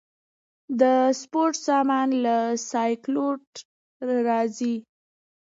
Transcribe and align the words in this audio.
د 0.79 0.83
سپورت 1.21 1.55
سامان 1.67 2.09
له 2.25 2.37
سیالکوټ 2.69 3.45
راځي؟ 4.27 4.75